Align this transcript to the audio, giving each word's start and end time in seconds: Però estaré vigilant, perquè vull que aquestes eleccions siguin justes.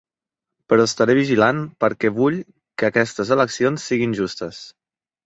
Però 0.71 0.85
estaré 0.89 1.15
vigilant, 1.19 1.59
perquè 1.85 2.11
vull 2.15 2.39
que 2.83 2.87
aquestes 2.89 3.33
eleccions 3.37 3.87
siguin 3.91 4.17
justes. 4.23 4.65